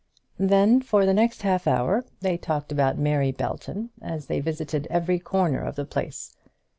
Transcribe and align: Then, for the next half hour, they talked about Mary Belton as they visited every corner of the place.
Then, 0.39 0.81
for 0.81 1.05
the 1.05 1.13
next 1.13 1.43
half 1.43 1.67
hour, 1.67 2.03
they 2.21 2.35
talked 2.35 2.71
about 2.71 2.97
Mary 2.97 3.31
Belton 3.31 3.91
as 4.01 4.25
they 4.25 4.39
visited 4.39 4.87
every 4.89 5.19
corner 5.19 5.61
of 5.61 5.75
the 5.75 5.85
place. 5.85 6.35